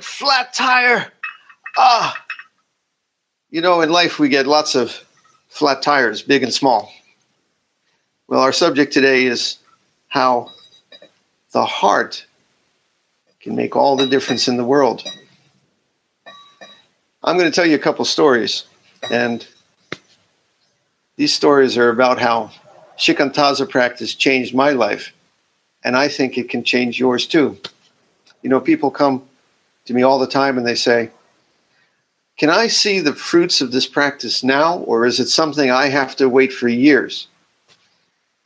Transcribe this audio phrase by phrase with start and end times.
[0.00, 1.12] Flat tire.
[1.76, 2.16] Ah.
[3.50, 5.04] You know, in life we get lots of
[5.48, 6.92] flat tires, big and small.
[8.28, 9.58] Well, our subject today is
[10.08, 10.52] how
[11.52, 12.24] the heart
[13.40, 15.02] can make all the difference in the world.
[17.22, 18.64] I'm going to tell you a couple stories,
[19.10, 19.46] and
[21.16, 22.50] these stories are about how
[22.96, 25.12] Shikantaza practice changed my life,
[25.82, 27.58] and I think it can change yours too.
[28.42, 29.28] You know, people come
[29.90, 31.10] to me all the time and they say,
[32.38, 36.14] Can I see the fruits of this practice now, or is it something I have
[36.16, 37.26] to wait for years?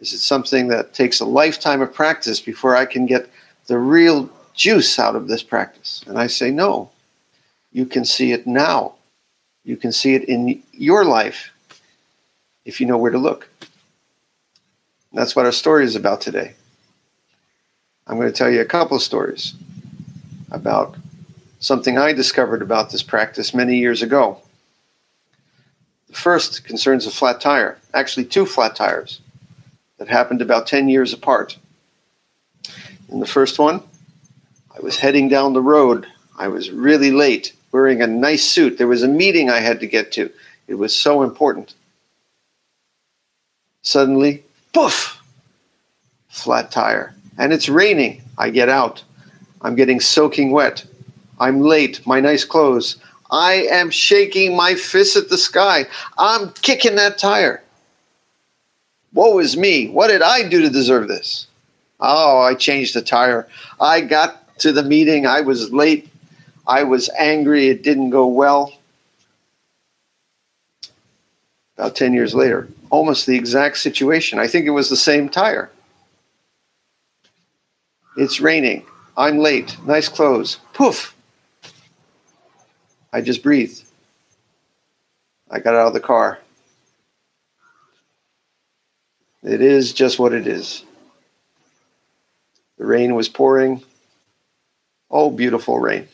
[0.00, 3.28] Is it something that takes a lifetime of practice before I can get
[3.66, 6.02] the real juice out of this practice?
[6.06, 6.90] And I say, No.
[7.72, 8.94] You can see it now.
[9.64, 11.50] You can see it in your life
[12.64, 13.48] if you know where to look.
[13.60, 16.54] And that's what our story is about today.
[18.06, 19.54] I'm going to tell you a couple of stories
[20.50, 20.96] about
[21.64, 24.38] something I discovered about this practice many years ago.
[26.08, 29.20] The first concerns a flat tire, actually, two flat tires
[29.96, 31.56] that happened about 10 years apart.
[33.08, 33.82] In the first one,
[34.76, 36.06] I was heading down the road.
[36.38, 38.76] I was really late, wearing a nice suit.
[38.76, 40.30] There was a meeting I had to get to.
[40.68, 41.72] It was so important.
[43.80, 45.18] Suddenly, poof,
[46.28, 47.14] flat tire.
[47.38, 48.20] And it's raining.
[48.36, 49.02] I get out.
[49.62, 50.84] I'm getting soaking wet.
[51.38, 52.06] I'm late.
[52.06, 52.96] My nice clothes.
[53.30, 55.86] I am shaking my fist at the sky.
[56.18, 57.62] I'm kicking that tire.
[59.12, 59.88] Woe is me.
[59.88, 61.46] What did I do to deserve this?
[62.00, 63.48] Oh, I changed the tire.
[63.80, 65.26] I got to the meeting.
[65.26, 66.08] I was late.
[66.66, 67.68] I was angry.
[67.68, 68.72] It didn't go well.
[71.76, 74.38] About 10 years later, almost the exact situation.
[74.38, 75.70] I think it was the same tire.
[78.16, 78.86] It's raining.
[79.16, 79.76] I'm late.
[79.84, 80.58] Nice clothes.
[80.72, 81.13] Poof.
[83.14, 83.80] I just breathed.
[85.48, 86.40] I got out of the car.
[89.44, 90.82] It is just what it is.
[92.76, 93.84] The rain was pouring.
[95.12, 96.08] Oh, beautiful rain.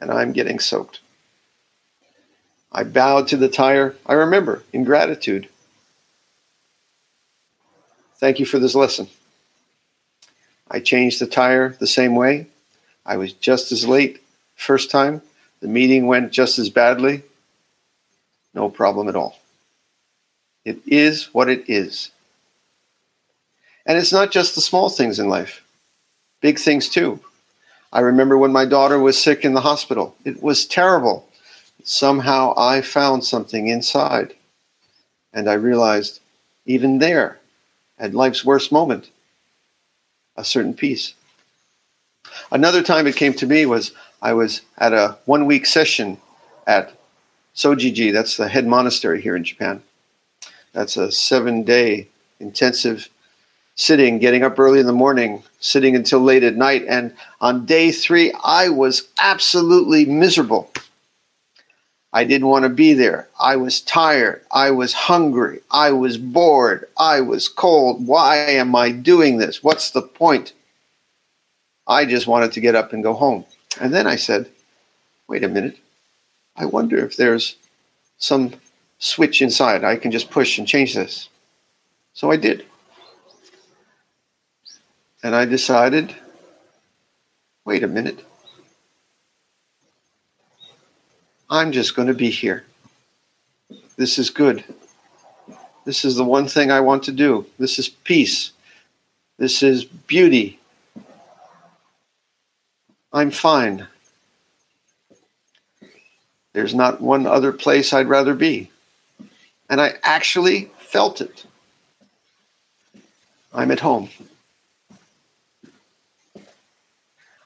[0.00, 0.98] And I'm getting soaked.
[2.72, 3.94] I bowed to the tire.
[4.06, 5.48] I remember in gratitude.
[8.16, 9.06] Thank you for this lesson.
[10.68, 12.48] I changed the tire the same way.
[13.04, 14.20] I was just as late
[14.56, 15.22] first time.
[15.60, 17.22] The meeting went just as badly.
[18.54, 19.38] No problem at all.
[20.64, 22.10] It is what it is.
[23.86, 25.62] And it's not just the small things in life,
[26.40, 27.20] big things too.
[27.92, 30.16] I remember when my daughter was sick in the hospital.
[30.24, 31.28] It was terrible.
[31.84, 34.34] Somehow I found something inside.
[35.32, 36.20] And I realized,
[36.64, 37.38] even there,
[37.98, 39.10] at life's worst moment,
[40.36, 41.14] a certain peace.
[42.50, 46.18] Another time it came to me was I was at a one week session
[46.66, 46.92] at
[47.54, 49.82] Sojiji, that's the head monastery here in Japan.
[50.72, 53.08] That's a seven day intensive
[53.76, 56.84] sitting, getting up early in the morning, sitting until late at night.
[56.88, 60.70] And on day three, I was absolutely miserable.
[62.12, 63.28] I didn't want to be there.
[63.38, 64.42] I was tired.
[64.50, 65.60] I was hungry.
[65.70, 66.88] I was bored.
[66.98, 68.06] I was cold.
[68.06, 69.62] Why am I doing this?
[69.62, 70.54] What's the point?
[71.86, 73.44] I just wanted to get up and go home.
[73.80, 74.50] And then I said,
[75.28, 75.78] wait a minute.
[76.56, 77.56] I wonder if there's
[78.18, 78.54] some
[78.98, 81.28] switch inside I can just push and change this.
[82.14, 82.64] So I did.
[85.22, 86.14] And I decided,
[87.64, 88.24] wait a minute.
[91.50, 92.64] I'm just going to be here.
[93.96, 94.64] This is good.
[95.84, 97.46] This is the one thing I want to do.
[97.58, 98.52] This is peace.
[99.38, 100.58] This is beauty.
[103.16, 103.86] I'm fine.
[106.52, 108.70] There's not one other place I'd rather be.
[109.70, 111.46] And I actually felt it.
[113.54, 114.10] I'm at home.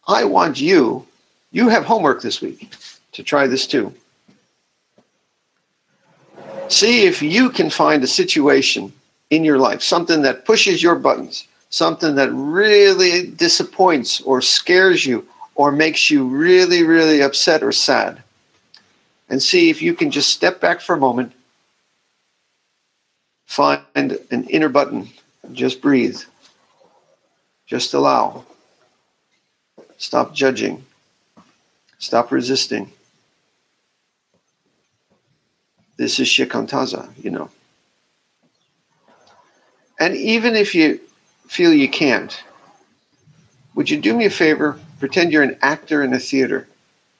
[0.08, 1.06] I want you,
[1.52, 2.74] you have homework this week
[3.12, 3.94] to try this too.
[6.66, 8.92] See if you can find a situation
[9.30, 15.24] in your life, something that pushes your buttons, something that really disappoints or scares you
[15.60, 18.22] or makes you really, really upset or sad.
[19.28, 21.34] And see if you can just step back for a moment,
[23.44, 25.10] find an inner button,
[25.52, 26.18] just breathe,
[27.66, 28.46] just allow,
[29.98, 30.82] stop judging,
[31.98, 32.90] stop resisting.
[35.98, 37.50] This is shikantaza, you know.
[39.98, 41.00] And even if you
[41.48, 42.42] feel you can't,
[43.74, 44.80] would you do me a favor?
[45.00, 46.68] Pretend you're an actor in a theater.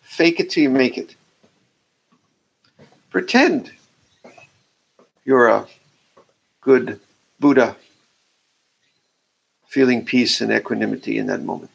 [0.02, 1.16] Fake it till you make it.
[3.10, 3.72] Pretend
[5.24, 5.66] you're a
[6.60, 7.00] good
[7.40, 7.74] Buddha
[9.66, 11.70] feeling peace and equanimity in that moment.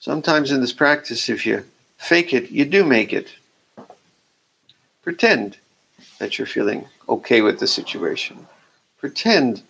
[0.00, 1.64] Sometimes in this practice, if you
[1.96, 3.28] fake it, you do make it.
[5.02, 5.58] Pretend
[6.18, 8.48] that you're feeling okay with the situation
[8.98, 9.62] pretend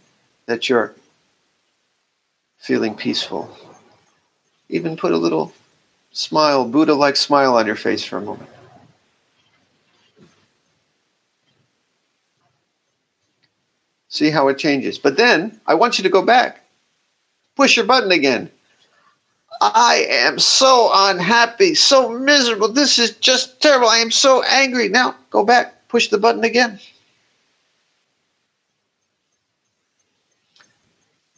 [0.46, 0.94] that you're
[2.56, 3.56] feeling peaceful.
[4.68, 5.52] Even put a little
[6.12, 8.50] smile, Buddha like smile on your face for a moment.
[14.08, 14.98] See how it changes.
[14.98, 16.64] But then I want you to go back.
[17.56, 18.50] Push your button again.
[19.60, 22.68] I am so unhappy, so miserable.
[22.68, 23.88] This is just terrible.
[23.88, 24.88] I am so angry.
[24.88, 26.78] Now go back, push the button again.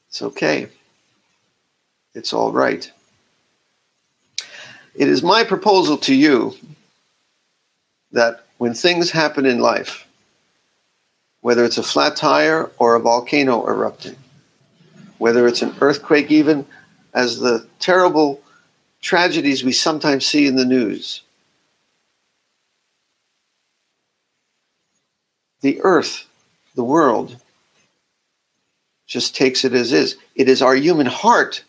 [0.08, 0.68] It's okay.
[2.14, 2.90] It's all right.
[5.00, 6.54] It is my proposal to you
[8.12, 10.06] that when things happen in life,
[11.40, 14.16] whether it's a flat tire or a volcano erupting,
[15.16, 16.66] whether it's an earthquake, even
[17.14, 18.42] as the terrible
[19.00, 21.22] tragedies we sometimes see in the news,
[25.62, 26.26] the earth,
[26.74, 27.40] the world,
[29.06, 30.18] just takes it as is.
[30.34, 31.64] It is our human heart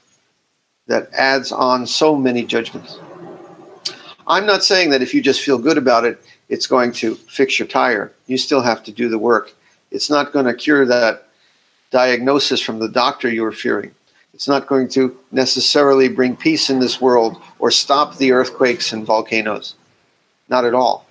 [0.88, 3.00] that adds on so many judgments.
[4.32, 6.18] I'm not saying that if you just feel good about it,
[6.48, 8.14] it's going to fix your tire.
[8.28, 9.54] You still have to do the work.
[9.92, 11.28] It's not going to cure that
[11.92, 13.94] diagnosis from the doctor you were fearing.
[14.34, 19.06] It's not going to necessarily bring peace in this world or stop the earthquakes and
[19.06, 19.76] volcanoes.
[20.48, 21.06] Not at all.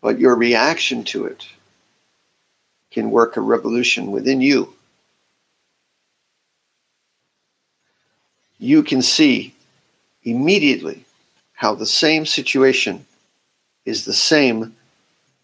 [0.00, 1.44] But your reaction to it
[2.92, 4.72] can work a revolution within you.
[8.60, 9.56] You can see
[10.30, 11.04] immediately
[11.54, 13.04] how the same situation
[13.84, 14.76] is the same,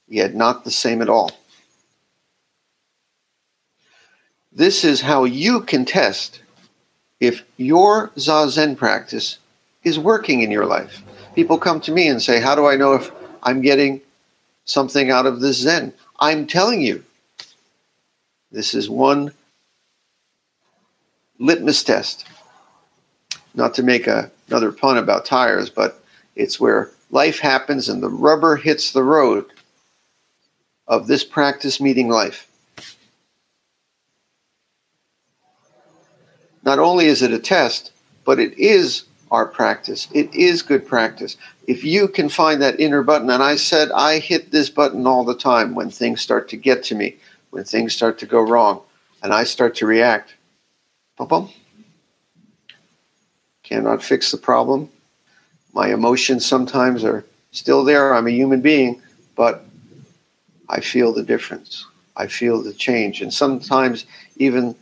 [0.08, 1.30] yet not the same at all.
[4.52, 6.40] This is how you can test
[7.18, 9.38] if your Zazen practice
[9.82, 11.02] is working in your life.
[11.34, 13.10] People come to me and say, How do I know if
[13.42, 14.00] I'm getting
[14.64, 15.92] something out of this Zen?
[16.20, 17.04] I'm telling you,
[18.52, 19.32] this is one
[21.40, 22.24] litmus test.
[23.54, 26.02] Not to make a, another pun about tires, but
[26.36, 29.46] it's where life happens and the rubber hits the road
[30.86, 32.48] of this practice meeting life.
[36.64, 37.92] Not only is it a test,
[38.24, 40.08] but it is our practice.
[40.12, 41.36] It is good practice.
[41.66, 45.24] If you can find that inner button, and I said I hit this button all
[45.24, 47.16] the time when things start to get to me,
[47.50, 48.82] when things start to go wrong
[49.22, 50.34] and I start to react,
[51.16, 51.50] boom, boom,
[53.64, 54.88] cannot fix the problem.
[55.72, 58.14] My emotions sometimes are still there.
[58.14, 59.02] I'm a human being,
[59.34, 59.64] but
[60.68, 61.84] I feel the difference.
[62.16, 63.20] I feel the change.
[63.20, 64.06] And sometimes
[64.36, 64.76] even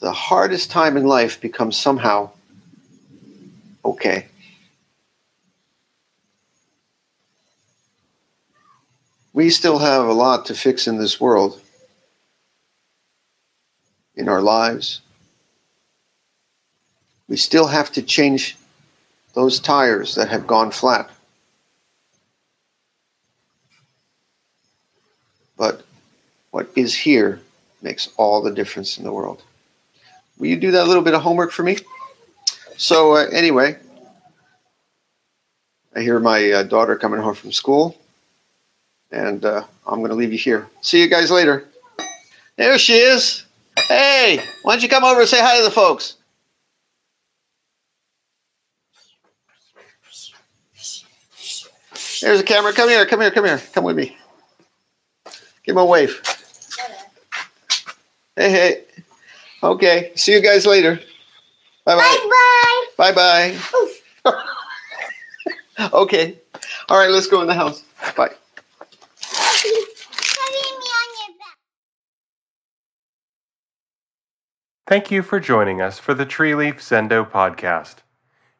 [0.00, 2.30] the hardest time in life becomes somehow
[3.84, 4.26] okay.
[9.34, 11.60] we still have a lot to fix in this world,
[14.14, 15.00] in our lives.
[17.34, 18.56] We still have to change
[19.32, 21.10] those tires that have gone flat.
[25.56, 25.82] But
[26.52, 27.40] what is here
[27.82, 29.42] makes all the difference in the world.
[30.38, 31.78] Will you do that little bit of homework for me?
[32.76, 33.78] So, uh, anyway,
[35.96, 37.96] I hear my uh, daughter coming home from school.
[39.10, 40.68] And uh, I'm going to leave you here.
[40.82, 41.66] See you guys later.
[42.54, 43.44] There she is.
[43.88, 46.14] Hey, why don't you come over and say hi to the folks?
[52.24, 52.72] There's a camera.
[52.72, 53.04] Come here.
[53.04, 53.30] Come here.
[53.30, 53.60] Come here.
[53.74, 54.16] Come with me.
[55.62, 56.22] Give him a wave.
[58.34, 58.84] Hey, hey.
[59.62, 60.10] Okay.
[60.14, 60.98] See you guys later.
[61.84, 62.28] Bye bye.
[62.96, 63.58] Bye bye.
[64.24, 65.88] Bye bye.
[65.92, 66.38] okay.
[66.88, 67.84] All right, let's go in the house.
[68.16, 68.30] Bye.
[69.20, 69.82] Putting me
[70.94, 71.58] on your back.
[74.86, 77.96] Thank you for joining us for the Treeleaf Zendo podcast.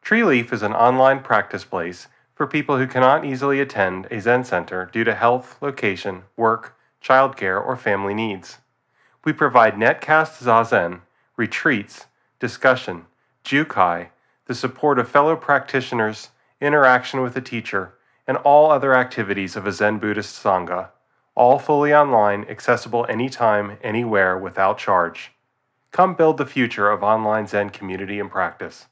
[0.03, 4.89] Treeleaf is an online practice place for people who cannot easily attend a Zen center
[4.91, 8.57] due to health, location, work, childcare, or family needs.
[9.23, 11.01] We provide netcast zazen,
[11.37, 12.05] retreats,
[12.39, 13.05] discussion,
[13.43, 14.09] jukai,
[14.45, 16.29] the support of fellow practitioners,
[16.61, 17.93] interaction with a teacher,
[18.27, 20.89] and all other activities of a Zen Buddhist Sangha,
[21.35, 25.31] all fully online, accessible anytime, anywhere, without charge.
[25.91, 28.87] Come build the future of online Zen community and practice.